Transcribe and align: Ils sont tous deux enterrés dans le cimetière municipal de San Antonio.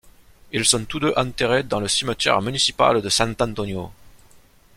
Ils 0.51 0.65
sont 0.65 0.83
tous 0.85 0.99
deux 0.99 1.13
enterrés 1.15 1.61
dans 1.61 1.79
le 1.79 1.87
cimetière 1.87 2.41
municipal 2.41 3.03
de 3.03 3.09
San 3.09 3.35
Antonio. 3.39 3.91